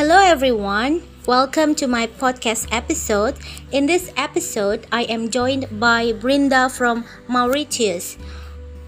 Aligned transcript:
Hello, 0.00 0.16
everyone. 0.16 1.04
Welcome 1.28 1.76
to 1.76 1.84
my 1.84 2.08
podcast 2.08 2.72
episode. 2.72 3.36
In 3.68 3.84
this 3.84 4.08
episode, 4.16 4.88
I 4.88 5.04
am 5.12 5.28
joined 5.28 5.68
by 5.76 6.16
Brinda 6.16 6.72
from 6.72 7.04
Mauritius. 7.28 8.16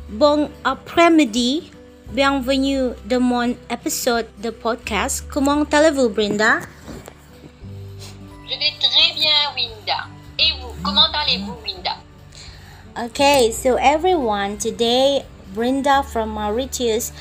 Bon 0.08 0.48
après-midi. 0.64 1.68
Bienvenue 2.16 2.96
dans 3.04 3.20
mon 3.20 3.52
épisode 3.68 4.24
de 4.40 4.48
podcast. 4.48 5.28
Comment 5.28 5.68
allez-vous, 5.68 6.08
Brinda? 6.08 6.64
Je 8.48 8.56
vais 8.56 8.72
très 8.80 9.12
bien, 9.12 9.36
Winda. 9.52 10.08
Et 10.40 10.56
vous, 10.62 10.72
comment 10.82 11.12
allez-vous, 11.12 11.60
Winda? 11.60 12.00
Okay, 12.96 13.52
so 13.52 13.76
everyone, 13.76 14.56
today 14.56 15.26
Brinda 15.52 16.02
from 16.08 16.30
Mauritius 16.30 17.12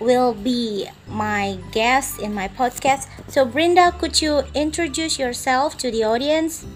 will 0.00 0.34
be 0.34 0.88
my 1.08 1.58
guest 1.72 2.20
in 2.20 2.34
my 2.34 2.48
podcast. 2.48 3.08
So, 3.28 3.44
Brinda, 3.44 3.96
could 3.98 4.20
you 4.22 4.42
introduce 4.54 5.18
yourself 5.18 5.76
to 5.78 5.90
the 5.90 6.04
audience? 6.04 6.66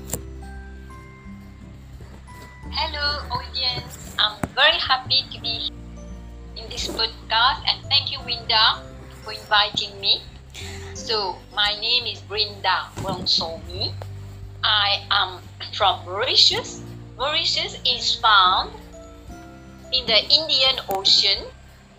Hello, 2.70 3.22
audience. 3.30 4.14
I'm 4.18 4.36
very 4.54 4.78
happy 4.78 5.24
to 5.32 5.40
be 5.40 5.70
in 6.56 6.68
this 6.70 6.88
podcast 6.88 7.62
and 7.68 7.84
thank 7.86 8.10
you, 8.10 8.18
Winda, 8.24 8.82
for 9.22 9.32
inviting 9.32 9.98
me. 10.00 10.22
So, 10.94 11.36
my 11.54 11.76
name 11.80 12.06
is 12.06 12.20
Brinda 12.22 12.88
Wongsomi. 13.02 13.92
I 14.64 15.04
am 15.10 15.40
from 15.74 16.04
Mauritius. 16.04 16.82
Mauritius 17.18 17.78
is 17.86 18.14
found 18.16 18.72
in 19.92 20.06
the 20.06 20.18
Indian 20.32 20.80
Ocean 20.88 21.51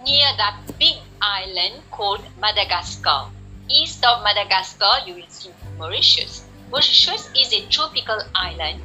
near 0.03 0.27
that 0.37 0.57
big 0.79 0.97
island 1.21 1.81
called 1.91 2.21
Madagascar. 2.39 3.27
East 3.69 4.03
of 4.03 4.23
Madagascar, 4.23 5.07
you 5.07 5.15
will 5.15 5.29
see 5.29 5.49
Mauritius. 5.77 6.45
Mauritius 6.69 7.29
is 7.39 7.53
a 7.53 7.65
tropical 7.67 8.19
island, 8.35 8.81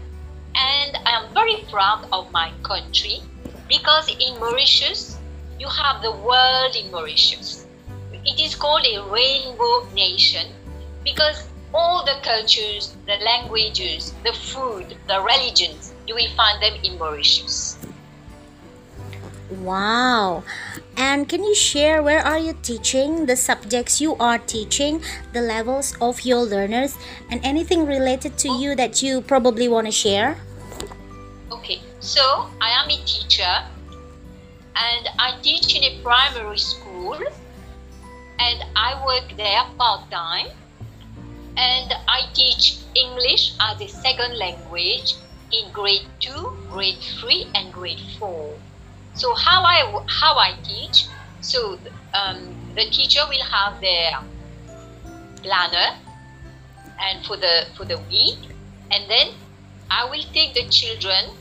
and 0.55 0.97
I 1.05 1.23
am 1.23 1.35
very 1.35 1.57
proud 1.71 2.07
of 2.13 2.31
my 2.31 2.53
country 2.63 3.21
because 3.69 4.09
in 4.09 4.39
Mauritius, 4.39 5.19
you 5.59 5.69
have 5.69 6.03
the 6.03 6.13
world 6.13 6.77
in 6.77 6.91
Mauritius. 6.93 7.67
It 8.25 8.39
is 8.39 8.55
called 8.55 8.87
a 8.87 9.03
rainbow 9.11 9.89
nation 9.95 10.47
because 11.03 11.49
all 11.75 12.05
the 12.05 12.17
cultures, 12.23 12.97
the 13.07 13.17
languages, 13.25 14.15
the 14.25 14.33
food, 14.33 14.97
the 15.07 15.21
religions, 15.21 15.93
you 16.07 16.15
will 16.15 16.31
find 16.37 16.63
them 16.63 16.75
in 16.85 16.99
Mauritius. 16.99 17.77
Wow. 19.51 20.45
And 20.99 21.29
can 21.29 21.45
you 21.45 21.55
share 21.55 22.03
where 22.03 22.19
are 22.27 22.41
you 22.41 22.59
teaching, 22.61 23.27
the 23.27 23.37
subjects 23.37 24.01
you 24.01 24.17
are 24.17 24.37
teaching, 24.37 25.01
the 25.33 25.41
levels 25.41 25.95
of 26.01 26.23
your 26.23 26.43
learners, 26.43 26.99
and 27.31 27.39
anything 27.45 27.87
related 27.87 28.37
to 28.39 28.51
you 28.51 28.75
that 28.75 29.01
you 29.01 29.21
probably 29.21 29.69
want 29.69 29.87
to 29.87 29.93
share? 29.93 30.37
Okay, 31.53 31.79
so 32.01 32.51
I 32.61 32.83
am 32.83 32.91
a 32.91 32.99
teacher 33.07 33.55
and 34.75 35.09
I 35.21 35.39
teach 35.41 35.77
in 35.77 35.85
a 35.85 36.03
primary 36.03 36.59
school 36.59 37.15
and 38.41 38.65
I 38.75 38.99
work 39.07 39.37
there 39.37 39.63
part 39.79 40.11
time 40.11 40.51
and 41.57 41.95
I 42.09 42.27
teach 42.35 42.79
English 42.97 43.55
as 43.61 43.81
a 43.81 43.87
second 43.87 44.37
language 44.37 45.15
in 45.53 45.71
grade 45.71 46.07
2, 46.19 46.67
grade 46.73 46.99
3 47.21 47.47
and 47.55 47.73
grade 47.73 48.03
4. 48.19 48.59
So 49.19 49.35
how 49.35 49.67
I 49.67 49.83
how 50.07 50.39
I 50.39 50.55
teach? 50.63 51.07
So 51.41 51.77
um, 52.15 52.55
the 52.77 52.87
teacher 52.87 53.27
will 53.29 53.43
have 53.43 53.81
their 53.81 54.15
planner 55.43 55.99
and 57.03 57.27
for 57.27 57.37
the 57.37 57.67
for 57.75 57.85
the 57.85 57.99
week, 58.07 58.39
and 58.93 59.11
then 59.11 59.35
I 59.91 60.05
will 60.09 60.23
take 60.33 60.55
the 60.55 60.71
children 60.71 61.35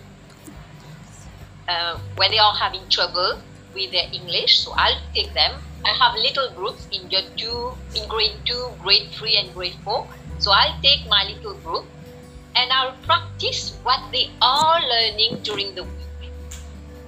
uh, 1.69 1.99
when 2.15 2.31
they 2.31 2.39
are 2.39 2.55
having 2.55 2.81
trouble 2.89 3.37
with 3.75 3.91
their 3.91 4.09
English. 4.11 4.65
So 4.65 4.73
I'll 4.73 4.97
take 5.13 5.33
them. 5.35 5.61
I 5.85 5.93
have 5.93 6.17
little 6.17 6.49
groups 6.57 6.87
in 6.91 7.05
your 7.11 7.29
two 7.37 7.77
in 7.93 8.09
grade 8.09 8.41
two, 8.43 8.73
grade 8.81 9.13
three, 9.13 9.37
and 9.37 9.53
grade 9.53 9.77
four. 9.85 10.07
So 10.39 10.49
I'll 10.49 10.81
take 10.81 11.05
my 11.07 11.29
little 11.29 11.53
group 11.61 11.85
and 12.55 12.73
I'll 12.73 12.97
practice 13.05 13.77
what 13.83 14.01
they 14.11 14.31
are 14.41 14.81
learning 14.81 15.45
during 15.45 15.75
the 15.75 15.83
week. 15.83 16.06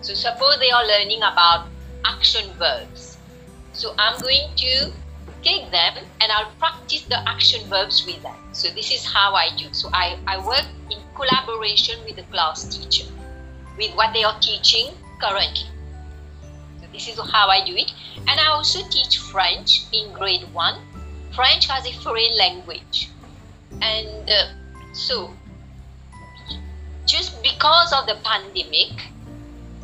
So 0.10 0.16
suppose 0.16 0.58
they 0.58 0.72
are 0.72 0.88
learning 0.88 1.20
about 1.20 1.68
action 2.04 2.50
verbs. 2.58 3.20
So 3.74 3.94
I'm 4.00 4.20
going 4.20 4.50
to 4.56 4.92
take 5.44 5.70
them 5.70 6.04
and 6.20 6.32
I'll 6.32 6.50
practice 6.58 7.04
the 7.04 7.20
action 7.30 7.62
verbs 7.70 8.04
with 8.08 8.20
them. 8.24 8.34
So 8.52 8.70
this 8.70 8.90
is 8.90 9.06
how 9.06 9.36
I 9.36 9.56
do. 9.56 9.72
So 9.72 9.88
I, 9.94 10.18
I 10.26 10.44
work 10.44 10.66
in 10.90 10.98
collaboration 11.14 12.00
with 12.06 12.16
the 12.16 12.24
class 12.24 12.76
teacher 12.76 13.06
with 13.78 13.94
what 13.94 14.12
they 14.16 14.24
are 14.24 14.36
teaching 14.40 14.96
currently. 15.22 15.70
So 16.82 16.88
this 16.92 17.08
is 17.08 17.20
how 17.32 17.48
I 17.50 17.64
do 17.64 17.76
it. 17.76 17.94
And 18.18 18.40
I 18.40 18.48
also 18.48 18.80
teach 18.90 19.20
French 19.20 19.84
in 19.94 20.12
grade 20.14 20.52
1. 20.52 20.82
French 21.36 21.70
as 21.70 21.86
a 21.86 21.94
foreign 22.02 22.36
language. 22.36 23.12
And 23.80 24.28
uh, 24.28 24.48
so 24.92 25.32
just 27.06 27.44
because 27.44 27.94
of 27.94 28.08
the 28.08 28.18
pandemic, 28.24 29.12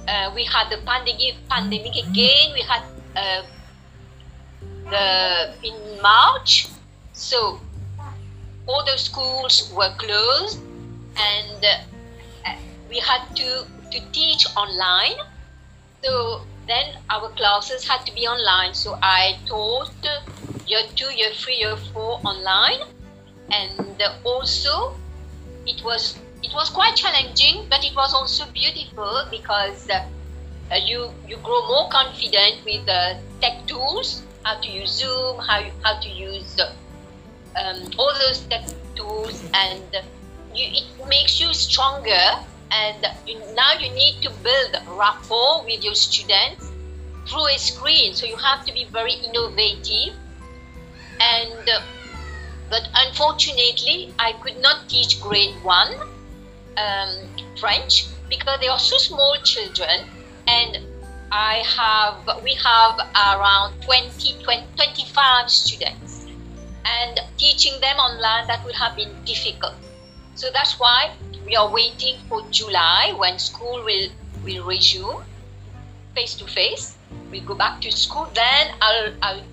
uh, 0.07 0.31
we 0.35 0.43
had 0.45 0.69
the 0.69 0.77
pandemic, 0.85 1.35
pandemic 1.49 1.95
again. 1.95 2.53
We 2.53 2.61
had 2.61 2.83
uh, 3.15 3.43
the 4.89 5.53
in 5.63 6.01
March, 6.01 6.67
so 7.13 7.59
all 8.67 8.83
the 8.85 8.97
schools 8.97 9.71
were 9.75 9.93
closed, 9.97 10.59
and 11.17 11.65
uh, 11.65 12.55
we 12.89 12.99
had 12.99 13.35
to 13.35 13.65
to 13.91 13.99
teach 14.11 14.45
online. 14.55 15.17
So 16.03 16.41
then 16.67 16.97
our 17.09 17.29
classes 17.29 17.87
had 17.87 18.05
to 18.05 18.13
be 18.13 18.27
online. 18.27 18.73
So 18.73 18.97
I 19.01 19.37
taught 19.47 19.93
year 20.67 20.81
two, 20.95 21.11
year 21.13 21.31
three, 21.33 21.57
year 21.57 21.77
four 21.93 22.19
online, 22.23 22.81
and 23.51 24.01
also 24.23 24.95
it 25.65 25.83
was 25.83 26.17
it 26.45 26.53
was 26.53 26.69
quite 26.69 26.95
challenging, 26.95 27.65
but 27.69 27.83
it 27.83 27.95
was 27.95 28.13
also 28.13 28.45
beautiful 28.53 29.25
because 29.31 29.89
uh, 29.89 30.05
you 30.85 31.11
you 31.27 31.37
grow 31.37 31.61
more 31.67 31.89
confident 31.89 32.63
with 32.63 32.87
uh, 32.87 33.15
tech 33.41 33.65
tools, 33.65 34.21
how 34.43 34.59
to 34.61 34.69
use 34.69 34.91
Zoom, 34.91 35.39
how 35.39 35.57
you, 35.59 35.71
how 35.83 35.99
to 35.99 36.09
use 36.09 36.59
um, 36.61 37.89
all 37.97 38.13
those 38.21 38.41
tech 38.45 38.63
tools, 38.95 39.43
and 39.53 39.81
you, 40.53 40.65
it 40.81 41.07
makes 41.07 41.39
you 41.41 41.51
stronger. 41.53 42.27
And 42.71 43.05
you, 43.25 43.39
now 43.55 43.73
you 43.73 43.89
need 43.93 44.21
to 44.23 44.29
build 44.43 44.77
rapport 44.97 45.63
with 45.63 45.83
your 45.83 45.93
students 45.95 46.71
through 47.27 47.47
a 47.47 47.57
screen. 47.57 48.13
So 48.13 48.25
you 48.25 48.35
have 48.37 48.65
to 48.65 48.73
be 48.73 48.85
very 48.85 49.13
innovative. 49.13 50.13
And 51.21 51.69
uh, 51.69 51.81
but 52.69 52.89
unfortunately, 52.93 54.13
I 54.19 54.33
could 54.43 54.59
not 54.61 54.89
teach 54.89 55.21
grade 55.21 55.55
one 55.63 55.93
um, 56.77 57.29
French 57.59 58.07
because 58.29 58.59
they 58.59 58.67
are 58.67 58.79
so 58.79 58.97
small 58.97 59.35
children 59.43 60.07
and 60.47 60.79
I 61.31 61.63
have 61.77 62.43
we 62.43 62.53
have 62.55 62.99
around 63.15 63.81
20, 63.81 64.43
20 64.43 64.67
25 64.75 65.49
students. 65.49 66.27
And 66.85 67.19
teaching 67.37 67.73
them 67.81 67.97
online 67.97 68.47
that 68.47 68.63
would 68.63 68.75
have 68.75 68.95
been 68.95 69.11
difficult. 69.25 69.73
So 70.35 70.49
that's 70.53 70.79
why 70.79 71.13
we 71.45 71.55
are 71.55 71.71
waiting 71.71 72.17
for 72.29 72.41
July 72.51 73.13
when 73.17 73.39
school 73.39 73.83
will 73.83 74.09
will 74.43 74.65
resume 74.65 75.23
face 76.13 76.35
to 76.35 76.45
face 76.45 76.97
we 77.31 77.39
go 77.41 77.53
back 77.55 77.81
to 77.81 77.91
school 77.91 78.27
then 78.33 78.73
I'll, 78.81 79.13
I'll 79.21 79.43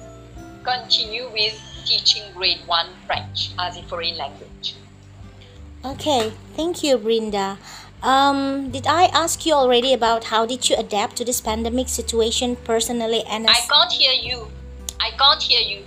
continue 0.62 1.28
with 1.32 1.58
teaching 1.84 2.22
grade 2.34 2.60
1 2.66 2.86
French 3.06 3.50
as 3.58 3.76
a 3.76 3.82
foreign 3.84 4.16
language 4.16 4.74
Okay, 5.84 6.32
thank 6.54 6.82
you, 6.82 6.96
Brinda. 6.96 7.58
Um, 8.02 8.70
did 8.70 8.86
I 8.86 9.04
ask 9.14 9.46
you 9.46 9.54
already 9.54 9.92
about 9.92 10.24
how 10.24 10.46
did 10.46 10.68
you 10.68 10.76
adapt 10.76 11.16
to 11.16 11.24
this 11.24 11.40
pandemic 11.40 11.88
situation 11.88 12.56
personally 12.56 13.22
and 13.28 13.48
as 13.48 13.56
I 13.56 13.60
can't 13.66 13.92
hear 13.92 14.12
you. 14.12 14.50
I 14.98 15.10
can't 15.18 15.42
hear 15.42 15.60
you. 15.60 15.82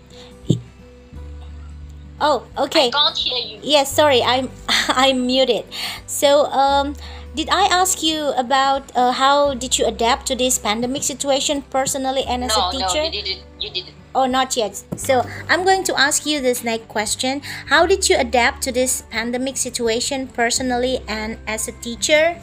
Oh, 2.19 2.47
okay. 2.57 2.87
I 2.87 2.91
can't 2.91 3.17
hear 3.17 3.37
you. 3.37 3.59
Yes, 3.61 3.91
sorry, 3.91 4.23
I'm 4.23 4.49
I'm 4.87 5.25
muted. 5.25 5.65
So, 6.07 6.45
um, 6.47 6.95
did 7.35 7.49
I 7.49 7.67
ask 7.67 8.01
you 8.01 8.31
about 8.39 8.91
uh, 8.95 9.11
how 9.11 9.53
did 9.53 9.77
you 9.77 9.85
adapt 9.85 10.25
to 10.27 10.35
this 10.35 10.57
pandemic 10.57 11.03
situation 11.03 11.63
personally 11.67 12.23
and 12.23 12.45
as 12.45 12.55
no, 12.55 12.69
a 12.69 12.71
teacher? 12.71 13.03
No, 13.03 13.11
you 13.11 13.11
didn't. 13.11 13.43
You 13.59 13.69
didn't. 13.71 13.95
Oh, 14.15 14.25
not 14.25 14.55
yet. 14.55 14.81
So, 14.95 15.27
I'm 15.49 15.65
going 15.65 15.83
to 15.83 15.99
ask 15.99 16.25
you 16.25 16.39
this 16.39 16.63
next 16.63 16.87
question. 16.87 17.41
How 17.67 17.85
did 17.85 18.09
you 18.09 18.17
adapt 18.17 18.63
to 18.63 18.71
this 18.71 19.03
pandemic 19.11 19.57
situation 19.57 20.29
personally 20.29 21.01
and 21.05 21.37
as 21.47 21.67
a 21.67 21.73
teacher? 21.73 22.39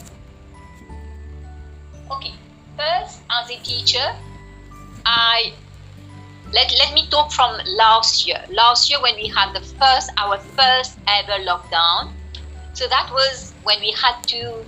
Okay. 2.11 2.35
First, 2.77 3.23
as 3.31 3.49
a 3.51 3.57
teacher, 3.65 4.15
I 5.07 5.55
let, 6.53 6.71
let 6.79 6.93
me 6.93 7.09
talk 7.09 7.33
from 7.33 7.59
last 7.65 8.27
year. 8.27 8.45
Last 8.51 8.91
year 8.91 9.01
when 9.01 9.17
we 9.17 9.29
had 9.29 9.55
the 9.55 9.65
first, 9.65 10.11
our 10.19 10.37
first 10.39 10.99
ever 11.09 11.43
lockdown. 11.43 12.13
So 12.75 12.87
that 12.89 13.11
was 13.11 13.55
when 13.65 13.81
we 13.81 13.93
had 13.93 14.21
to 14.29 14.63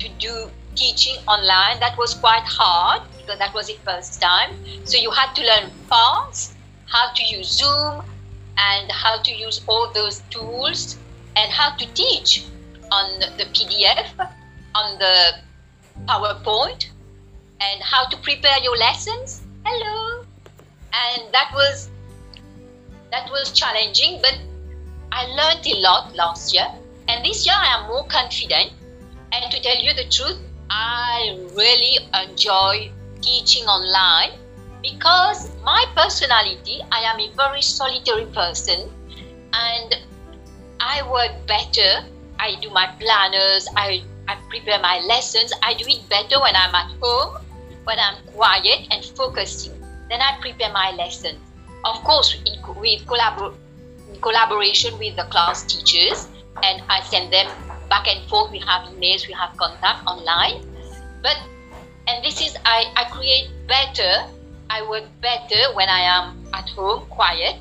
to 0.00 0.08
do 0.18 0.50
teaching 0.76 1.16
online. 1.26 1.80
That 1.80 1.98
was 1.98 2.14
quite 2.14 2.44
hard 2.44 3.02
because 3.18 3.38
that 3.38 3.52
was 3.54 3.66
the 3.66 3.78
first 3.84 4.20
time. 4.20 4.54
So 4.84 4.98
you 4.98 5.10
had 5.10 5.34
to 5.34 5.42
learn 5.42 5.70
fast 5.88 6.56
how 6.86 7.12
to 7.14 7.24
use 7.24 7.48
Zoom 7.58 8.04
and 8.58 8.90
how 8.90 9.20
to 9.22 9.32
use 9.32 9.60
all 9.66 9.90
those 9.92 10.20
tools 10.30 10.98
and 11.36 11.50
how 11.50 11.74
to 11.76 11.86
teach 11.94 12.46
on 12.90 13.20
the 13.36 13.44
PDF, 13.52 14.08
on 14.74 14.98
the 14.98 15.34
PowerPoint, 16.06 16.86
and 17.60 17.82
how 17.82 18.06
to 18.08 18.16
prepare 18.18 18.58
your 18.62 18.76
lessons. 18.76 19.42
Hello, 19.64 20.24
and 20.92 21.32
that 21.32 21.50
was 21.54 21.90
that 23.10 23.30
was 23.30 23.52
challenging, 23.52 24.20
but 24.22 24.38
I 25.12 25.26
learned 25.26 25.66
a 25.66 25.80
lot 25.80 26.14
last 26.14 26.54
year, 26.54 26.66
and 27.08 27.24
this 27.24 27.44
year 27.46 27.54
I 27.58 27.78
am 27.78 27.88
more 27.88 28.06
confident. 28.06 28.72
And 29.32 29.50
to 29.50 29.60
tell 29.60 29.76
you 29.76 29.92
the 29.92 30.08
truth, 30.08 30.38
I 30.70 31.38
really 31.54 31.98
enjoy 32.14 32.90
teaching 33.20 33.64
online 33.66 34.38
because 34.82 35.50
my 35.64 35.84
personality, 35.96 36.82
I 36.92 37.00
am 37.00 37.20
a 37.20 37.30
very 37.34 37.62
solitary 37.62 38.26
person, 38.26 38.90
and 39.52 39.96
I 40.80 41.02
work 41.10 41.32
better. 41.46 42.04
I 42.38 42.56
do 42.60 42.70
my 42.70 42.86
planners. 43.00 43.66
I 43.76 44.02
I 44.28 44.36
prepare 44.50 44.78
my 44.80 45.00
lessons. 45.00 45.52
I 45.62 45.74
do 45.74 45.84
it 45.86 46.08
better 46.08 46.40
when 46.40 46.54
I'm 46.56 46.74
at 46.74 46.90
home, 47.00 47.38
when 47.84 47.98
I'm 47.98 48.18
quiet 48.34 48.88
and 48.90 49.04
focusing. 49.04 49.72
Then 50.10 50.20
I 50.20 50.38
prepare 50.40 50.72
my 50.72 50.90
lessons. 50.92 51.38
Of 51.84 52.02
course, 52.02 52.34
in, 52.44 52.58
with 52.78 53.06
collabor- 53.06 53.54
in 54.12 54.20
collaboration 54.20 54.98
with 54.98 55.16
the 55.16 55.24
class 55.30 55.62
teachers, 55.64 56.28
and 56.62 56.82
I 56.88 57.02
send 57.02 57.32
them 57.32 57.46
back 57.88 58.08
and 58.08 58.28
forth. 58.28 58.50
We 58.50 58.58
have 58.60 58.88
emails, 58.88 59.26
we 59.26 59.34
have 59.34 59.56
contact 59.56 60.06
online. 60.06 60.64
But 61.22 61.38
and 62.06 62.24
this 62.24 62.40
is 62.40 62.56
I, 62.64 62.92
I 62.96 63.04
create 63.10 63.48
better. 63.66 64.26
I 64.68 64.82
work 64.88 65.04
better 65.20 65.74
when 65.74 65.88
I 65.88 66.00
am 66.00 66.44
at 66.52 66.68
home, 66.70 67.06
quiet, 67.06 67.56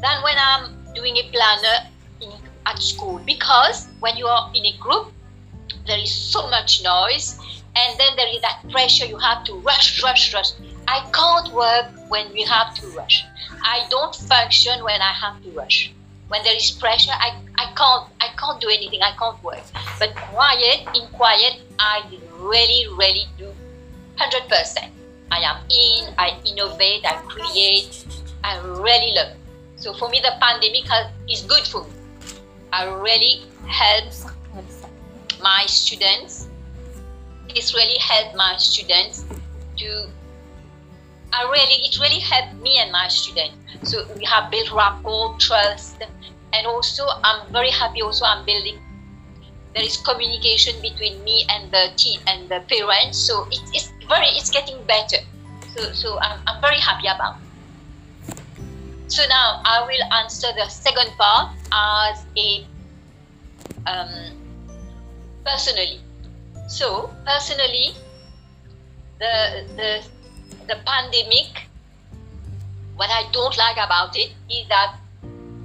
than 0.00 0.22
when 0.22 0.36
I'm 0.38 0.76
doing 0.94 1.16
a 1.16 1.28
planner 1.30 1.88
in, 2.20 2.30
at 2.66 2.78
school. 2.78 3.20
Because 3.26 3.88
when 3.98 4.16
you 4.16 4.26
are 4.26 4.50
in 4.54 4.64
a 4.66 4.76
group, 4.78 5.12
there 5.86 5.98
is 5.98 6.12
so 6.12 6.48
much 6.48 6.82
noise 6.84 7.38
and 7.76 7.98
then 7.98 8.16
there 8.16 8.28
is 8.34 8.40
that 8.42 8.62
pressure 8.70 9.06
you 9.06 9.16
have 9.16 9.44
to 9.44 9.54
rush 9.60 10.02
rush 10.02 10.34
rush 10.34 10.52
i 10.88 10.98
can't 11.12 11.52
work 11.54 11.86
when 12.08 12.32
we 12.32 12.42
have 12.42 12.74
to 12.74 12.86
rush 12.88 13.24
i 13.62 13.86
don't 13.90 14.14
function 14.14 14.82
when 14.82 15.00
i 15.00 15.12
have 15.12 15.42
to 15.42 15.50
rush 15.50 15.92
when 16.30 16.42
there 16.44 16.56
is 16.56 16.70
pressure 16.70 17.12
i, 17.12 17.36
I 17.56 17.66
can't 17.76 18.08
i 18.20 18.28
can't 18.38 18.60
do 18.60 18.68
anything 18.68 19.02
i 19.02 19.12
can't 19.18 19.42
work 19.44 19.62
but 19.98 20.14
quiet 20.16 20.88
in 20.94 21.06
quiet 21.12 21.60
i 21.78 22.02
really 22.38 22.86
really 22.96 23.26
do 23.36 23.52
100% 24.16 24.90
i 25.30 25.40
am 25.40 25.58
in 25.68 26.14
i 26.18 26.38
innovate 26.46 27.04
i 27.04 27.14
create 27.28 28.06
i 28.44 28.58
really 28.58 29.12
love 29.14 29.36
so 29.76 29.92
for 29.94 30.08
me 30.08 30.20
the 30.20 30.32
pandemic 30.40 30.86
has, 30.88 31.06
is 31.28 31.42
good 31.42 31.66
for 31.66 31.84
me 31.84 31.90
i 32.72 32.84
really 32.84 33.42
helps 33.66 34.26
my 35.42 35.64
students. 35.66 36.48
This 37.54 37.74
really 37.74 37.98
helped 37.98 38.36
my 38.36 38.56
students 38.58 39.24
to. 39.78 40.08
I 41.32 41.42
really, 41.44 41.86
it 41.86 41.98
really 42.00 42.20
helped 42.20 42.54
me 42.60 42.78
and 42.78 42.90
my 42.92 43.08
students. 43.08 43.56
So 43.84 44.06
we 44.16 44.24
have 44.24 44.50
built 44.50 44.72
rapport, 44.72 45.36
trust, 45.38 46.02
and 46.52 46.66
also 46.66 47.06
I'm 47.24 47.52
very 47.52 47.70
happy. 47.70 48.02
Also, 48.02 48.24
I'm 48.24 48.44
building. 48.44 48.78
There 49.74 49.84
is 49.84 49.96
communication 49.98 50.80
between 50.82 51.22
me 51.22 51.46
and 51.48 51.70
the 51.70 51.92
team 51.96 52.20
and 52.26 52.48
the 52.48 52.60
parents. 52.68 53.18
So 53.18 53.46
it, 53.50 53.60
it's 53.72 53.92
very, 54.08 54.26
it's 54.34 54.50
getting 54.50 54.82
better. 54.84 55.18
So, 55.74 55.92
so 55.92 56.18
I'm, 56.20 56.40
I'm 56.46 56.60
very 56.60 56.80
happy 56.80 57.06
about. 57.06 57.36
It. 57.36 57.50
So 59.06 59.22
now 59.28 59.60
I 59.64 59.82
will 59.86 60.12
answer 60.14 60.48
the 60.56 60.68
second 60.68 61.10
part 61.18 61.50
as 61.72 62.24
a 62.36 62.66
um, 63.86 64.36
personally. 65.44 66.00
So 66.68 67.10
personally, 67.26 67.94
the 69.18 69.66
the 69.76 70.02
the 70.66 70.76
pandemic, 70.86 71.68
what 72.96 73.10
I 73.10 73.30
don't 73.32 73.56
like 73.56 73.76
about 73.76 74.16
it 74.16 74.32
is 74.50 74.68
that 74.68 74.96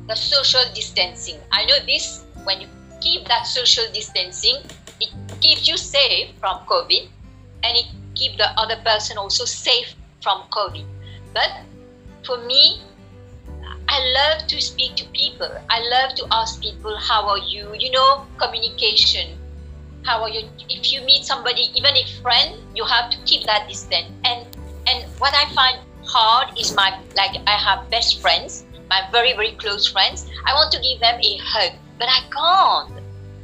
the 0.08 0.16
social 0.16 0.64
distancing. 0.74 1.38
I 1.52 1.66
know 1.66 1.80
this 1.86 2.26
when 2.44 2.62
you 2.62 2.68
keep 3.02 3.28
that 3.28 3.48
social 3.48 3.86
distancing, 3.94 4.58
it 5.02 5.10
keeps 5.42 5.68
you 5.68 5.78
safe 5.78 6.36
from 6.40 6.60
COVID, 6.66 7.08
and 7.64 7.78
it 7.78 7.86
keep 8.14 8.38
the 8.38 8.50
other 8.60 8.78
person 8.86 9.18
also 9.18 9.46
safe 9.46 9.96
from 10.22 10.44
COVID. 10.50 10.86
But 11.34 11.52
for 12.24 12.38
me, 12.46 12.82
I 13.88 14.00
love 14.00 14.48
to 14.48 14.62
speak 14.62 14.96
to 14.96 15.06
people. 15.14 15.50
I 15.70 15.80
love 15.90 16.16
to 16.16 16.28
ask 16.32 16.62
people, 16.62 16.98
how 16.98 17.28
are 17.28 17.38
you? 17.38 17.76
You 17.78 17.92
know, 17.92 18.26
communication 18.38 19.38
how 20.06 20.22
are 20.22 20.30
you 20.30 20.48
if 20.70 20.94
you 20.94 21.02
meet 21.02 21.26
somebody 21.26 21.72
even 21.74 21.98
a 21.98 22.06
friend 22.22 22.62
you 22.76 22.86
have 22.86 23.10
to 23.10 23.18
keep 23.26 23.44
that 23.46 23.68
distance 23.68 24.08
and 24.24 24.46
what 25.20 25.34
i 25.36 25.46
find 25.54 25.80
hard 26.04 26.48
is 26.60 26.76
my 26.76 26.98
like 27.16 27.36
i 27.48 27.58
have 27.58 27.90
best 27.90 28.22
friends 28.22 28.66
my 28.90 29.02
very 29.12 29.34
very 29.34 29.52
close 29.54 29.88
friends. 29.88 30.30
I 30.46 30.54
want 30.54 30.72
to 30.74 30.80
give 30.80 31.00
them 31.00 31.20
a 31.22 31.38
hug 31.38 31.72
but 31.98 32.08
i 32.10 32.22
can't. 32.30 33.02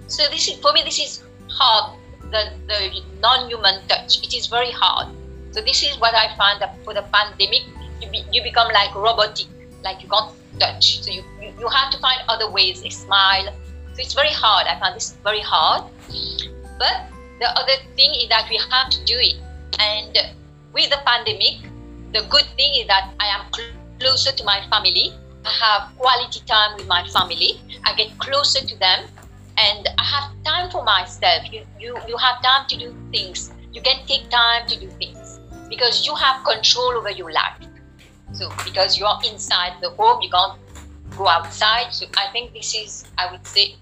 So 0.08 0.28
this 0.30 0.48
is 0.48 0.60
for 0.60 0.74
me 0.74 0.84
this 0.84 1.00
is 1.00 1.24
hard 1.50 1.98
the 2.32 2.54
the 2.68 3.02
non-human 3.22 3.82
touch. 3.88 4.24
It 4.24 4.34
is 4.34 4.48
very 4.48 4.72
hard. 4.72 5.08
So 5.52 5.62
this 5.62 5.84
is 5.84 6.00
what 6.00 6.14
i 6.16 6.36
find 6.38 6.62
that 6.62 6.78
for 6.84 6.94
the 6.94 7.04
pandemic 7.14 7.64
you, 8.02 8.10
be, 8.10 8.24
you 8.32 8.42
become 8.44 8.72
like 8.72 8.94
robotic 8.96 9.48
like 9.84 10.02
you 10.04 10.10
can't 10.10 10.32
touch. 10.60 11.02
So 11.02 11.12
you, 11.12 11.24
you, 11.42 11.54
you 11.60 11.68
have 11.68 11.92
to 11.92 11.98
find 12.00 12.22
other 12.28 12.50
ways 12.50 12.84
a 12.86 12.90
smile. 12.90 13.54
So 13.94 14.00
it's 14.00 14.14
very 14.14 14.32
hard. 14.32 14.68
I 14.68 14.80
find 14.80 14.96
this 14.96 15.18
very 15.24 15.42
hard. 15.42 15.84
But 16.80 17.10
the 17.40 17.50
other 17.58 17.78
thing 17.96 18.14
is 18.14 18.30
that 18.30 18.48
we 18.50 18.58
have 18.58 18.90
to 18.92 19.04
do 19.06 19.18
it. 19.18 19.36
And 19.80 20.18
with 20.74 20.90
the 20.90 21.00
pandemic, 21.06 21.70
the 22.14 22.26
good 22.30 22.46
thing 22.56 22.76
is 22.76 22.88
that 22.88 23.14
I 23.20 23.28
am 23.28 23.46
cl- 23.54 23.72
closer 24.00 24.32
to 24.32 24.44
my 24.44 24.62
family. 24.70 25.14
I 25.46 25.52
have 25.52 25.98
quality 25.98 26.42
time 26.46 26.78
with 26.78 26.88
my 26.88 27.08
family. 27.08 27.60
I 27.84 27.96
get 27.96 28.18
closer 28.20 28.66
to 28.66 28.80
them 28.80 29.06
and 29.58 29.88
I 29.98 30.04
have 30.04 30.32
time 30.44 30.70
for 30.72 30.84
myself. 30.84 31.52
You, 31.52 31.66
you, 31.80 31.98
you 32.08 32.18
have 32.18 32.42
time 32.42 32.68
to 32.68 32.78
do 32.78 32.96
things. 33.12 33.52
You 33.74 33.82
can 33.82 34.06
take 34.06 34.30
time 34.30 34.68
to 34.68 34.80
do 34.80 34.90
things 34.90 35.40
because 35.70 36.06
you 36.06 36.16
have 36.16 36.44
control 36.44 36.92
over 36.92 37.12
your 37.12 37.32
life. 37.32 37.58
So, 38.34 38.50
because 38.64 38.98
you're 38.98 39.18
inside 39.30 39.74
the 39.82 39.90
home, 39.92 40.22
you 40.22 40.30
can't 40.30 40.58
go 41.18 41.28
outside. 41.28 41.94
So, 41.94 42.06
I 42.18 42.32
think 42.32 42.54
this 42.54 42.74
is, 42.76 43.06
I 43.18 43.32
would 43.32 43.46
say, 43.46 43.76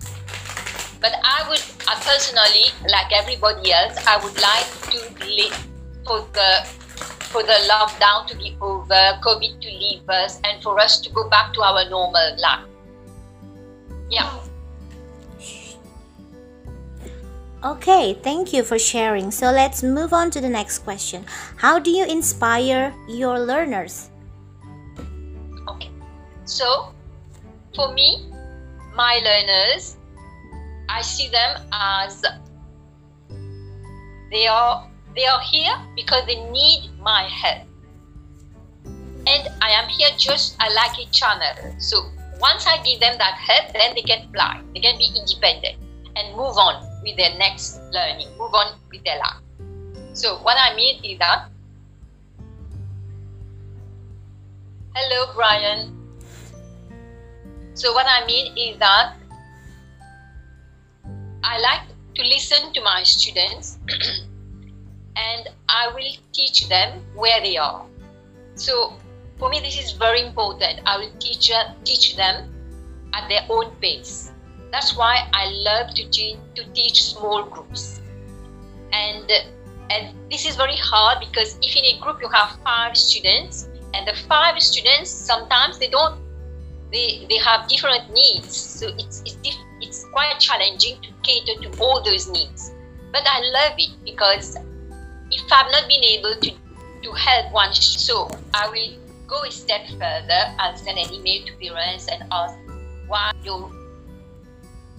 but 1.01 1.13
I 1.23 1.47
would, 1.47 1.61
I 1.87 1.95
personally, 2.01 2.71
like 2.89 3.11
everybody 3.13 3.71
else, 3.71 3.95
I 4.07 4.17
would 4.23 4.39
like 4.41 4.67
to 4.91 5.25
live 5.25 5.67
for 6.05 6.27
the 6.33 6.78
for 7.29 7.43
the 7.43 7.57
lockdown 7.69 8.25
to 8.27 8.35
be 8.35 8.57
over, 8.59 9.19
COVID 9.21 9.61
to 9.61 9.69
leave 9.69 10.09
us, 10.09 10.41
and 10.43 10.61
for 10.63 10.79
us 10.79 10.99
to 11.01 11.09
go 11.11 11.29
back 11.29 11.53
to 11.53 11.61
our 11.61 11.87
normal 11.89 12.35
life. 12.41 12.65
Yeah. 14.09 14.33
Okay, 17.63 18.17
thank 18.23 18.51
you 18.51 18.63
for 18.63 18.79
sharing. 18.79 19.31
So 19.31 19.51
let's 19.51 19.83
move 19.83 20.13
on 20.13 20.31
to 20.31 20.41
the 20.41 20.49
next 20.49 20.79
question. 20.79 21.25
How 21.57 21.77
do 21.77 21.91
you 21.91 22.05
inspire 22.05 22.95
your 23.07 23.37
learners? 23.37 24.09
Okay. 25.67 25.91
So, 26.45 26.93
for 27.75 27.93
me, 27.93 28.31
my 28.95 29.21
learners, 29.23 29.97
I 30.87 31.01
see 31.01 31.27
them 31.29 31.61
as 31.71 32.23
they 34.31 34.47
are 34.47 34.88
they 35.15 35.25
are 35.25 35.41
here 35.41 35.73
because 35.95 36.25
they 36.25 36.39
need 36.51 36.89
my 37.01 37.23
help. 37.23 37.67
And 39.27 39.47
I 39.61 39.71
am 39.71 39.87
here 39.89 40.09
just 40.17 40.57
like 40.59 40.97
a 40.97 41.09
channel. 41.11 41.75
So 41.79 42.09
once 42.39 42.65
I 42.65 42.81
give 42.83 42.99
them 42.99 43.17
that 43.17 43.35
help, 43.35 43.73
then 43.73 43.93
they 43.95 44.01
can 44.01 44.31
fly. 44.31 44.61
They 44.73 44.79
can 44.79 44.97
be 44.97 45.11
independent 45.15 45.77
and 46.15 46.35
move 46.35 46.57
on 46.57 46.83
with 47.03 47.17
their 47.17 47.37
next 47.37 47.81
learning, 47.91 48.27
move 48.37 48.53
on 48.53 48.79
with 48.91 49.03
their 49.03 49.17
life. 49.17 49.41
So 50.13 50.37
what 50.39 50.57
I 50.59 50.75
mean 50.75 51.03
is 51.03 51.19
that 51.19 51.49
Hello 54.95 55.31
Brian. 55.35 55.95
So 57.73 57.93
what 57.93 58.05
I 58.09 58.25
mean 58.25 58.57
is 58.57 58.77
that 58.79 59.15
I 61.43 61.59
like 61.59 61.87
to 62.15 62.23
listen 62.23 62.73
to 62.73 62.81
my 62.81 63.03
students 63.03 63.79
and 65.19 65.49
I 65.67 65.91
will 65.93 66.13
teach 66.31 66.67
them 66.69 67.01
where 67.15 67.41
they 67.41 67.57
are. 67.57 67.85
So 68.55 68.93
for 69.37 69.49
me, 69.49 69.59
this 69.59 69.77
is 69.79 69.91
very 69.91 70.21
important. 70.25 70.81
I 70.85 70.97
will 70.97 71.11
teach, 71.19 71.51
teach 71.83 72.15
them 72.15 72.49
at 73.13 73.27
their 73.29 73.45
own 73.49 73.71
pace. 73.81 74.31
That's 74.71 74.95
why 74.95 75.27
I 75.33 75.51
love 75.65 75.93
to, 75.95 76.09
teach, 76.09 76.37
to 76.55 76.63
teach 76.73 77.03
small 77.03 77.43
groups. 77.43 78.01
And, 78.91 79.31
and 79.89 80.15
this 80.31 80.45
is 80.45 80.55
very 80.55 80.77
hard 80.77 81.19
because 81.19 81.57
if 81.61 81.75
in 81.75 81.85
a 81.85 81.99
group 81.99 82.21
you 82.21 82.29
have 82.29 82.57
five 82.63 82.95
students, 82.95 83.69
and 83.93 84.07
the 84.07 84.15
five 84.27 84.61
students 84.61 85.09
sometimes 85.09 85.79
they 85.79 85.89
don't 85.89 86.19
they, 86.91 87.25
they 87.29 87.37
have 87.37 87.67
different 87.67 88.11
needs 88.13 88.55
so 88.55 88.87
it's, 88.97 89.21
it's, 89.25 89.57
it's 89.81 90.05
quite 90.11 90.39
challenging 90.39 91.01
to 91.01 91.09
cater 91.23 91.59
to 91.61 91.79
all 91.79 92.01
those 92.03 92.29
needs 92.29 92.73
but 93.11 93.21
i 93.25 93.39
love 93.53 93.73
it 93.77 93.91
because 94.03 94.57
if 95.45 95.51
i've 95.51 95.71
not 95.71 95.87
been 95.87 96.03
able 96.03 96.35
to 96.41 96.51
to 97.03 97.11
help 97.13 97.51
one 97.53 97.73
so 97.73 98.29
i 98.53 98.67
will 98.69 98.93
go 99.27 99.41
a 99.43 99.51
step 99.51 99.81
further 99.91 100.41
i'll 100.59 100.75
send 100.75 100.97
an 100.97 101.11
email 101.13 101.45
to 101.45 101.53
parents 101.53 102.07
and 102.07 102.23
ask 102.31 102.55
why 103.07 103.31
your 103.43 103.71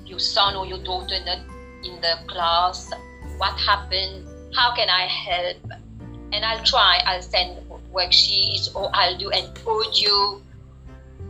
your 0.05 0.19
son 0.19 0.57
or 0.57 0.67
your 0.67 0.83
daughter 0.83 1.19
not 1.25 1.39
in 1.85 2.01
the 2.01 2.15
class 2.27 2.91
what 3.39 3.59
happened 3.59 4.27
how 4.55 4.75
can 4.75 4.89
i 4.89 5.07
help 5.07 5.57
and 6.33 6.45
i'll 6.45 6.65
try 6.65 7.01
i'll 7.07 7.23
send 7.23 7.59
worksheets 7.93 8.75
or 8.75 8.91
i'll 8.95 9.19
do 9.19 9.31
an 9.31 9.53
audio 9.67 10.41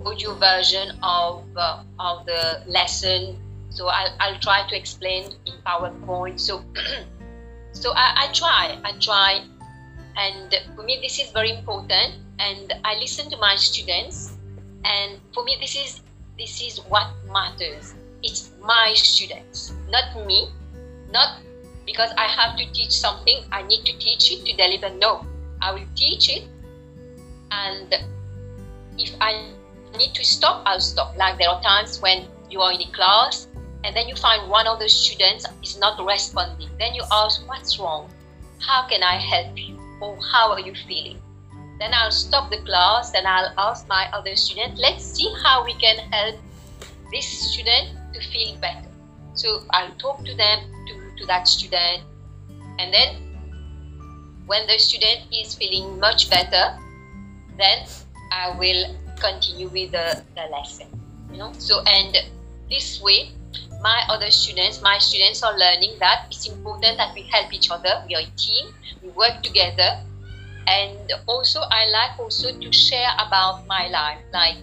audio 0.04 0.34
version 0.34 0.98
of 1.02 1.44
uh, 1.56 1.82
of 1.98 2.24
the 2.26 2.62
lesson 2.66 3.36
so 3.70 3.86
I'll, 3.86 4.14
I'll 4.18 4.38
try 4.40 4.68
to 4.68 4.76
explain 4.76 5.32
in 5.46 5.54
PowerPoint. 5.64 6.38
So, 6.40 6.64
so 7.72 7.92
I, 7.94 8.28
I 8.28 8.32
try, 8.32 8.78
I 8.84 8.92
try, 9.00 9.44
and 10.16 10.54
for 10.74 10.82
me 10.82 10.98
this 11.02 11.18
is 11.18 11.30
very 11.32 11.50
important. 11.50 12.14
And 12.38 12.72
I 12.84 12.98
listen 12.98 13.30
to 13.30 13.36
my 13.36 13.56
students, 13.56 14.32
and 14.84 15.20
for 15.34 15.44
me 15.44 15.56
this 15.60 15.76
is 15.76 16.00
this 16.38 16.60
is 16.62 16.78
what 16.88 17.06
matters. 17.30 17.94
It's 18.22 18.50
my 18.62 18.92
students, 18.94 19.74
not 19.88 20.26
me, 20.26 20.48
not 21.10 21.40
because 21.84 22.10
I 22.16 22.26
have 22.26 22.56
to 22.56 22.64
teach 22.72 22.92
something. 22.92 23.44
I 23.52 23.62
need 23.62 23.84
to 23.84 23.96
teach 23.98 24.32
it 24.32 24.46
to 24.46 24.56
deliver. 24.56 24.88
No, 24.96 25.26
I 25.60 25.72
will 25.72 25.86
teach 25.94 26.30
it, 26.30 26.48
and 27.50 27.94
if 28.98 29.14
I 29.20 29.52
need 29.98 30.14
to 30.14 30.24
stop, 30.24 30.62
I'll 30.64 30.80
stop. 30.80 31.16
Like 31.16 31.38
there 31.38 31.50
are 31.50 31.60
times 31.62 32.00
when 32.00 32.26
you 32.50 32.60
are 32.60 32.72
in 32.72 32.80
a 32.80 32.90
class 32.92 33.48
and 33.84 33.96
then 33.96 34.08
you 34.08 34.14
find 34.14 34.50
one 34.50 34.66
of 34.66 34.78
the 34.78 34.88
students 34.88 35.46
is 35.62 35.78
not 35.78 36.04
responding. 36.04 36.68
Then 36.78 36.94
you 36.94 37.02
ask, 37.10 37.46
What's 37.48 37.78
wrong? 37.78 38.10
How 38.60 38.86
can 38.86 39.02
I 39.02 39.16
help 39.16 39.56
you? 39.56 39.78
Or 40.00 40.18
how 40.32 40.52
are 40.52 40.60
you 40.60 40.74
feeling? 40.86 41.20
Then 41.78 41.94
I'll 41.94 42.10
stop 42.10 42.50
the 42.50 42.58
class 42.58 43.14
and 43.14 43.26
I'll 43.26 43.54
ask 43.56 43.88
my 43.88 44.08
other 44.12 44.36
student, 44.36 44.78
Let's 44.78 45.04
see 45.04 45.32
how 45.42 45.64
we 45.64 45.74
can 45.74 45.96
help 46.10 46.36
this 47.10 47.26
student 47.26 47.96
to 48.12 48.20
feel 48.30 48.56
better. 48.58 48.88
So 49.34 49.62
I'll 49.70 49.94
talk 49.96 50.24
to 50.24 50.34
them, 50.34 50.70
to, 50.86 51.20
to 51.20 51.26
that 51.26 51.48
student, 51.48 52.02
and 52.78 52.92
then 52.92 53.16
when 54.46 54.66
the 54.66 54.78
student 54.78 55.20
is 55.32 55.54
feeling 55.54 55.98
much 55.98 56.28
better, 56.28 56.76
then 57.56 57.86
I 58.32 58.56
will 58.58 58.96
continue 59.18 59.68
with 59.68 59.92
the, 59.92 60.22
the 60.34 60.50
lesson. 60.50 60.88
You 61.30 61.38
know, 61.38 61.52
so 61.52 61.82
and 61.82 62.16
this 62.68 63.00
way 63.00 63.30
my 63.80 64.04
other 64.08 64.30
students, 64.30 64.82
my 64.82 64.98
students 64.98 65.42
are 65.42 65.56
learning 65.56 65.96
that 66.00 66.26
it's 66.30 66.46
important 66.46 66.98
that 66.98 67.14
we 67.14 67.22
help 67.22 67.52
each 67.52 67.70
other. 67.70 68.04
We 68.06 68.14
are 68.14 68.22
a 68.22 68.30
team. 68.36 68.74
We 69.02 69.08
work 69.10 69.42
together. 69.42 69.98
And 70.66 71.12
also, 71.26 71.60
I 71.60 71.88
like 71.88 72.18
also 72.18 72.52
to 72.58 72.72
share 72.72 73.08
about 73.18 73.66
my 73.66 73.88
life. 73.88 74.18
Like, 74.32 74.58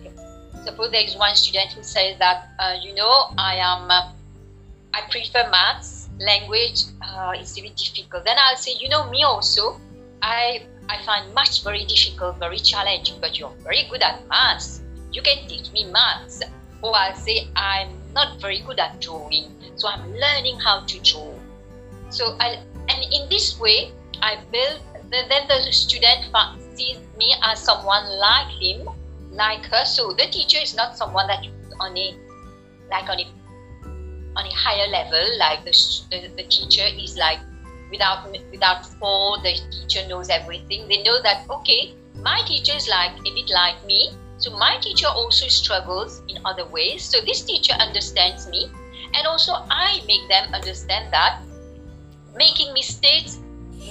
suppose 0.64 0.92
there 0.92 1.04
is 1.04 1.18
one 1.18 1.36
student 1.36 1.72
who 1.74 1.84
says 1.84 2.18
that, 2.20 2.50
uh, 2.60 2.76
you 2.82 2.94
know, 2.94 3.32
I 3.38 3.56
am, 3.56 3.90
uh, 3.90 4.12
I 4.94 5.02
prefer 5.10 5.50
maths, 5.50 6.10
language 6.20 6.84
uh, 7.02 7.34
is 7.38 7.56
bit 7.56 7.76
difficult. 7.76 8.26
Then 8.26 8.38
I'll 8.40 8.56
say, 8.58 8.74
you 8.80 8.90
know, 8.90 9.10
me 9.10 9.24
also, 9.24 9.80
I 10.22 10.64
I 10.90 11.04
find 11.04 11.34
maths 11.34 11.60
very 11.60 11.84
difficult, 11.86 12.38
very 12.38 12.60
challenging. 12.60 13.20
But 13.20 13.38
you're 13.38 13.54
very 13.64 13.88
good 13.90 14.02
at 14.02 14.26
maths. 14.28 14.82
You 15.12 15.22
can 15.22 15.48
teach 15.48 15.72
me 15.72 15.86
maths. 15.92 16.42
Or 16.82 16.96
I'll 16.96 17.16
say, 17.16 17.50
I'm 17.56 17.90
not 18.18 18.42
very 18.42 18.62
good 18.66 18.80
at 18.80 19.00
drawing, 19.00 19.54
so 19.76 19.88
I'm 19.88 20.12
learning 20.12 20.60
how 20.60 20.82
to 20.82 21.00
draw. 21.06 21.32
So 22.10 22.36
I, 22.40 22.58
and 22.90 23.00
in 23.14 23.30
this 23.30 23.60
way, 23.60 23.92
I 24.22 24.42
build. 24.52 24.82
Then 25.10 25.48
the 25.48 25.72
student 25.72 26.26
sees 26.76 26.98
me 27.18 27.34
as 27.44 27.62
someone 27.64 28.10
like 28.20 28.52
him, 28.60 28.90
like 29.32 29.64
her. 29.72 29.86
So 29.86 30.12
the 30.12 30.26
teacher 30.26 30.58
is 30.60 30.76
not 30.76 30.98
someone 30.98 31.28
that 31.28 31.46
on 31.80 31.96
a 31.96 32.18
like 32.92 33.08
on 33.08 33.20
a 33.20 33.28
on 34.36 34.46
a 34.46 34.54
higher 34.54 34.88
level. 34.88 35.24
Like 35.38 35.64
the, 35.64 35.72
the, 36.12 36.28
the 36.36 36.44
teacher 36.50 36.84
is 37.00 37.18
like 37.18 37.40
without 37.92 38.28
without 38.52 38.86
fault. 39.00 39.44
The 39.44 39.56
teacher 39.72 40.08
knows 40.10 40.30
everything. 40.30 40.90
They 40.90 41.04
know 41.04 41.22
that 41.22 41.48
okay, 41.50 41.94
my 42.16 42.42
teacher 42.48 42.74
is 42.76 42.90
like 42.90 43.12
a 43.20 43.32
bit 43.38 43.50
like 43.50 43.86
me 43.86 44.12
so 44.38 44.52
my 44.52 44.78
teacher 44.82 45.08
also 45.08 45.48
struggles 45.48 46.22
in 46.30 46.38
other 46.46 46.66
ways. 46.66 47.04
So 47.04 47.20
this 47.22 47.42
teacher 47.42 47.74
understands 47.74 48.48
me, 48.48 48.70
and 49.14 49.26
also 49.26 49.54
I 49.70 50.02
make 50.06 50.30
them 50.30 50.54
understand 50.54 51.12
that 51.12 51.42
making 52.36 52.74
mistakes, 52.74 53.40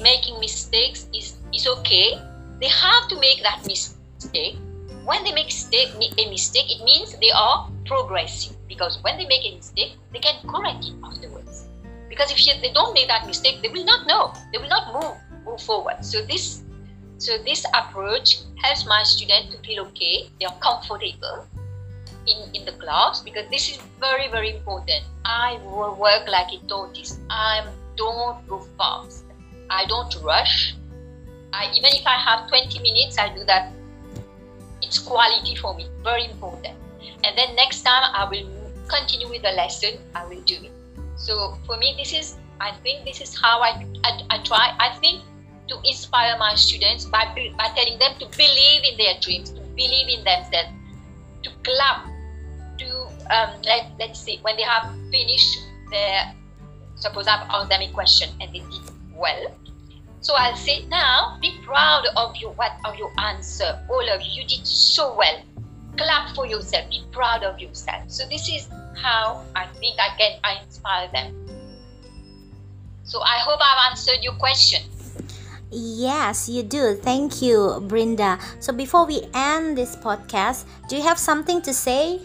making 0.02 0.38
mistakes 0.38 1.06
is, 1.12 1.36
is 1.52 1.66
okay. 1.66 2.22
They 2.60 2.68
have 2.68 3.08
to 3.08 3.18
make 3.18 3.42
that 3.42 3.66
mistake. 3.66 4.56
When 5.04 5.22
they 5.22 5.32
make 5.32 5.50
a 5.52 6.30
mistake, 6.30 6.66
it 6.70 6.82
means 6.84 7.16
they 7.18 7.30
are 7.30 7.70
progressing 7.84 8.56
because 8.66 8.98
when 9.02 9.18
they 9.18 9.26
make 9.26 9.44
a 9.46 9.54
mistake, 9.54 9.94
they 10.12 10.18
can 10.18 10.34
correct 10.48 10.84
it 10.84 10.94
afterwards. 11.04 11.66
Because 12.08 12.30
if 12.30 12.38
they 12.62 12.72
don't 12.72 12.94
make 12.94 13.08
that 13.08 13.26
mistake, 13.26 13.62
they 13.62 13.68
will 13.68 13.84
not 13.84 14.06
know. 14.06 14.32
They 14.52 14.58
will 14.58 14.68
not 14.68 14.92
move 14.94 15.14
move 15.44 15.60
forward. 15.62 16.04
So 16.04 16.24
this 16.26 16.62
so 17.18 17.38
this 17.38 17.64
approach 17.74 18.38
helps 18.62 18.86
my 18.86 19.02
students 19.02 19.54
to 19.54 19.62
feel 19.62 19.84
okay, 19.86 20.28
they 20.38 20.46
are 20.46 20.58
comfortable 20.60 21.46
in, 22.26 22.54
in 22.54 22.64
the 22.66 22.72
class 22.72 23.22
because 23.22 23.48
this 23.50 23.70
is 23.70 23.78
very, 24.00 24.28
very 24.28 24.54
important. 24.54 25.04
I 25.24 25.58
will 25.64 25.96
work 25.96 26.28
like 26.28 26.52
a 26.52 26.58
tortoise. 26.66 27.18
I 27.30 27.66
don't 27.96 28.46
go 28.46 28.60
fast. 28.76 29.24
I 29.70 29.86
don't 29.86 30.14
rush. 30.22 30.74
I, 31.52 31.70
even 31.74 31.90
if 31.94 32.06
I 32.06 32.16
have 32.16 32.48
20 32.48 32.80
minutes, 32.80 33.18
I 33.18 33.34
do 33.34 33.44
that. 33.44 33.72
It's 34.82 34.98
quality 34.98 35.54
for 35.56 35.74
me, 35.74 35.88
very 36.04 36.26
important. 36.26 36.76
And 37.24 37.36
then 37.36 37.56
next 37.56 37.82
time 37.82 38.02
I 38.14 38.28
will 38.28 38.46
continue 38.88 39.28
with 39.28 39.42
the 39.42 39.52
lesson, 39.52 39.98
I 40.14 40.26
will 40.26 40.42
do 40.42 40.54
it. 40.54 40.72
So 41.16 41.56
for 41.66 41.76
me, 41.78 41.94
this 41.96 42.12
is, 42.12 42.36
I 42.60 42.72
think 42.82 43.04
this 43.04 43.20
is 43.20 43.34
how 43.34 43.60
I, 43.60 43.84
I, 44.04 44.20
I 44.30 44.38
try. 44.42 44.76
I 44.78 44.96
think 45.00 45.22
to 45.68 45.80
inspire 45.84 46.36
my 46.38 46.54
students 46.54 47.04
by, 47.04 47.24
by 47.58 47.68
telling 47.74 47.98
them 47.98 48.12
to 48.18 48.26
believe 48.36 48.82
in 48.90 48.96
their 48.96 49.18
dreams, 49.20 49.50
to 49.50 49.60
believe 49.60 50.08
in 50.08 50.24
themselves, 50.24 50.70
to 51.42 51.50
clap, 51.64 52.06
to, 52.78 53.06
um, 53.30 53.50
let, 53.64 53.90
let's 53.98 54.20
see, 54.20 54.38
when 54.42 54.56
they 54.56 54.62
have 54.62 54.92
finished 55.10 55.58
their, 55.90 56.34
suppose 56.94 57.26
I've 57.26 57.48
asked 57.50 57.68
them 57.68 57.82
a 57.82 57.90
question 57.92 58.30
and 58.40 58.52
they 58.52 58.60
did 58.60 58.90
well. 59.14 59.54
So 60.20 60.34
I'll 60.34 60.56
say, 60.56 60.84
now 60.86 61.38
be 61.40 61.56
proud 61.64 62.04
of 62.16 62.36
your, 62.36 62.52
what, 62.52 62.72
of 62.84 62.96
your 62.96 63.12
answer. 63.18 63.78
All 63.88 64.08
of 64.08 64.20
you, 64.22 64.42
you 64.42 64.48
did 64.48 64.66
so 64.66 65.16
well. 65.16 65.42
Clap 65.96 66.34
for 66.34 66.46
yourself, 66.46 66.90
be 66.90 67.02
proud 67.12 67.42
of 67.42 67.60
yourself. 67.60 68.10
So 68.10 68.26
this 68.28 68.48
is 68.48 68.68
how 68.96 69.44
I 69.54 69.66
think 69.78 69.98
I 70.00 70.16
can 70.16 70.38
I 70.42 70.62
inspire 70.64 71.08
them. 71.12 71.48
So 73.04 73.20
I 73.22 73.38
hope 73.38 73.60
I've 73.62 73.90
answered 73.90 74.22
your 74.22 74.34
question. 74.34 74.82
Yes, 75.70 76.48
you 76.48 76.62
do. 76.62 76.94
Thank 76.94 77.42
you, 77.42 77.82
Brinda. 77.90 78.38
So 78.62 78.72
before 78.72 79.04
we 79.04 79.26
end 79.34 79.76
this 79.76 79.96
podcast, 79.96 80.64
do 80.88 80.96
you 80.96 81.02
have 81.02 81.18
something 81.18 81.60
to 81.62 81.74
say? 81.74 82.20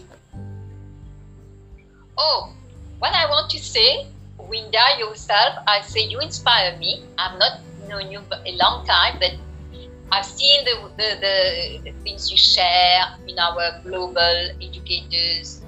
Oh, 2.16 2.52
what 2.98 3.12
I 3.14 3.26
want 3.26 3.50
to 3.50 3.58
say, 3.58 4.06
Winda 4.38 4.94
yourself, 4.98 5.58
I 5.66 5.80
say 5.80 6.06
you 6.06 6.20
inspire 6.20 6.76
me. 6.78 7.02
I've 7.18 7.38
not 7.38 7.60
known 7.88 8.12
you 8.12 8.20
for 8.30 8.38
a 8.46 8.52
long 8.62 8.86
time, 8.86 9.18
but 9.18 9.34
I've 10.12 10.26
seen 10.26 10.64
the, 10.64 10.76
the, 10.96 11.08
the, 11.18 11.90
the 11.90 11.92
things 12.04 12.30
you 12.30 12.36
share 12.36 13.16
in 13.26 13.38
our 13.38 13.80
global 13.82 14.50
educators 14.62 15.62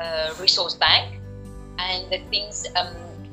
uh, 0.00 0.34
resource 0.40 0.74
bank 0.74 1.20
and 1.78 2.10
the 2.10 2.18
things, 2.30 2.66
um, 2.74 2.88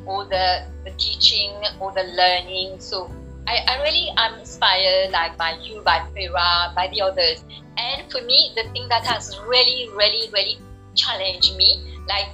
all 0.06 0.25
the, 0.25 0.68
the 0.84 0.92
teaching, 0.98 1.54
all 1.80 1.92
the 1.92 2.04
learning. 2.04 2.80
So 2.80 3.10
I, 3.48 3.63
I 3.66 3.82
really 3.82 4.12
am 4.18 4.39
inspired 4.39 5.12
like 5.12 5.38
by 5.38 5.58
you, 5.63 5.82
by 5.82 6.06
Vera, 6.13 6.74
by 6.75 6.89
the 6.92 7.01
others. 7.01 7.44
And 7.77 8.12
for 8.12 8.22
me, 8.22 8.51
the 8.56 8.63
thing 8.72 8.89
that 8.89 9.06
has 9.06 9.39
really, 9.48 9.88
really, 9.96 10.30
really 10.34 10.58
challenged 10.96 11.56
me, 11.56 12.01
like 12.08 12.27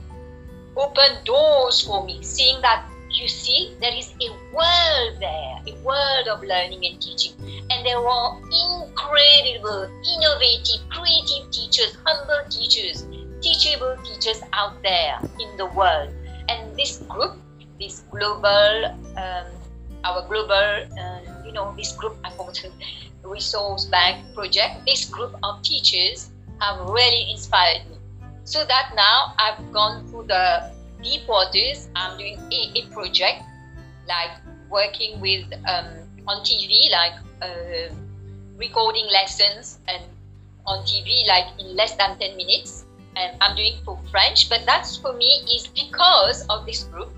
open 0.76 1.24
doors 1.24 1.82
for 1.82 2.04
me, 2.04 2.24
seeing 2.24 2.60
that 2.62 2.90
you 3.12 3.28
see, 3.28 3.76
there 3.80 3.94
is 3.96 4.12
a 4.22 4.30
world 4.56 5.20
there, 5.20 5.62
a 5.68 5.74
world 5.84 6.28
of 6.28 6.42
learning 6.42 6.84
and 6.86 7.00
teaching. 7.00 7.34
And 7.70 7.86
there 7.86 8.00
are 8.00 8.38
incredible, 8.82 9.88
innovative, 10.18 10.82
creative 10.90 11.52
teachers, 11.52 11.96
humble 12.04 12.42
teachers, 12.50 13.06
teachable 13.40 13.96
teachers 14.04 14.42
out 14.54 14.82
there 14.82 15.20
in 15.40 15.58
the 15.58 15.68
world. 15.68 16.10
And 16.50 16.76
this 16.76 16.98
group, 17.08 17.38
this 17.80 18.04
global, 18.10 18.86
um, 19.16 19.46
our 20.04 20.28
global, 20.28 20.88
uh, 21.00 21.20
you 21.46 21.52
know, 21.52 21.74
this 21.78 21.94
group, 21.94 22.16
I 22.24 22.30
forgot 22.32 22.64
resource 23.24 23.86
bank 23.86 24.34
project, 24.34 24.86
this 24.86 25.06
group 25.06 25.36
of 25.44 25.62
teachers 25.64 26.30
have 26.60 26.80
really 26.90 27.32
inspired 27.32 27.88
me. 27.90 27.98
So 28.44 28.66
that 28.66 28.92
now 28.96 29.34
I've 29.40 29.72
gone 29.72 30.08
through 30.08 30.28
the 30.28 30.72
deep 31.02 31.28
waters. 31.28 31.88
I'm 31.96 32.18
doing 32.18 32.38
a, 32.52 32.80
a 32.80 32.86
project 32.92 33.44
like 34.08 34.32
working 34.70 35.20
with 35.22 35.46
um, 35.68 35.88
on 36.28 36.44
TV, 36.44 36.92
like 36.92 37.14
uh, 37.42 37.94
recording 38.58 39.08
lessons 39.12 39.80
and 39.88 40.04
on 40.66 40.84
TV, 40.84 41.28
like 41.28 41.46
in 41.60 41.76
less 41.76 41.96
than 41.96 42.18
10 42.20 42.36
minutes. 42.36 42.86
And 43.16 43.38
I'm 43.42 43.56
doing 43.56 43.78
for 43.86 44.00
French, 44.10 44.50
but 44.50 44.66
that's 44.66 44.98
for 44.98 45.14
me 45.14 45.46
is 45.56 45.68
because 45.68 46.46
of 46.48 46.66
this 46.66 46.84
group. 46.86 47.10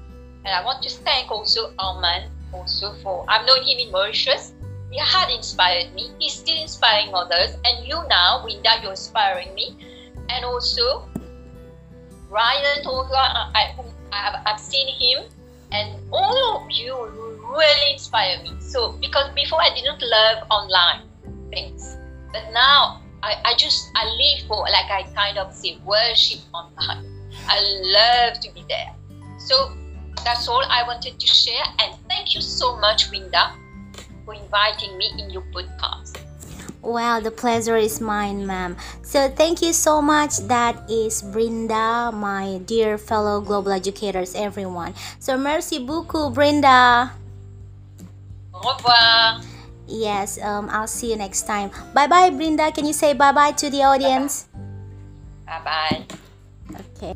And 0.44 0.54
I 0.54 0.64
want 0.64 0.84
to 0.84 0.90
thank 0.90 1.32
also 1.32 1.72
Arman 1.80 2.30
also 2.54 2.94
for 3.04 3.26
I've 3.28 3.46
known 3.46 3.64
him 3.64 3.80
in 3.80 3.92
Mauritius. 3.92 4.54
He 4.92 5.00
had 5.00 5.30
inspired 5.30 5.94
me. 5.94 6.12
He's 6.20 6.34
still 6.34 6.62
inspiring 6.62 7.14
others. 7.14 7.58
And 7.66 7.86
you 7.86 8.02
now, 8.08 8.44
Winda, 8.46 8.80
you're 8.82 8.92
inspiring 8.92 9.54
me. 9.54 9.76
And 10.30 10.46
also 10.46 11.10
Ryan 12.30 12.84
Tolga, 12.84 13.16
I, 13.16 13.76
I, 14.12 14.42
I've 14.46 14.60
seen 14.60 14.88
him, 14.88 15.26
and 15.72 16.00
all 16.12 16.58
of 16.58 16.72
you 16.72 16.96
really 17.50 17.94
inspire 17.94 18.42
me. 18.42 18.52
So, 18.60 18.94
because 18.94 19.34
before 19.34 19.62
I 19.62 19.74
didn't 19.74 20.02
love 20.02 20.44
online 20.50 21.08
things, 21.50 21.98
but 22.34 22.52
now 22.52 23.02
I, 23.24 23.36
I 23.46 23.56
just, 23.58 23.90
I 23.96 24.06
live 24.06 24.48
for, 24.48 24.64
like 24.64 24.92
I 24.92 25.04
kind 25.16 25.38
of 25.38 25.54
say, 25.54 25.78
worship 25.86 26.40
online. 26.54 27.06
I 27.48 27.60
love 27.84 28.40
to 28.42 28.52
be 28.54 28.66
there. 28.68 28.94
So, 29.38 29.72
that's 30.24 30.48
all 30.48 30.64
I 30.70 30.84
wanted 30.88 31.20
to 31.20 31.28
share. 31.28 31.64
And 31.80 31.96
thank 32.16 32.34
you 32.34 32.40
so 32.42 32.80
much, 32.80 33.12
Winda, 33.12 33.52
for 34.24 34.34
inviting 34.34 34.98
me 34.98 35.12
in 35.20 35.30
your 35.30 35.44
podcast. 35.52 36.16
Well, 36.82 37.20
the 37.20 37.32
pleasure 37.32 37.76
is 37.76 38.00
mine, 38.00 38.46
ma'am. 38.48 38.78
So 39.02 39.28
thank 39.28 39.62
you 39.62 39.74
so 39.74 40.02
much. 40.02 40.38
That 40.48 40.88
is 40.90 41.22
Brinda, 41.22 42.14
my 42.14 42.62
dear 42.64 42.98
fellow 42.98 43.42
global 43.42 43.74
educators, 43.74 44.36
everyone. 44.36 44.94
So 45.20 45.36
merci 45.36 45.84
beaucoup, 45.84 46.32
Brinda. 46.32 47.12
Au 48.54 48.62
revoir. 48.62 49.42
Yes, 49.88 50.40
um, 50.42 50.70
I'll 50.70 50.88
see 50.88 51.12
you 51.12 51.18
next 51.18 51.46
time. 51.46 51.70
Bye 51.94 52.08
bye, 52.08 52.30
Brinda. 52.30 52.74
Can 52.74 52.86
you 52.86 52.94
say 52.94 53.14
bye 53.14 53.34
bye 53.34 53.52
to 53.58 53.70
the 53.70 53.84
audience? 53.84 54.48
Bye 55.46 55.62
bye. 55.66 56.06
Okay. 56.96 57.14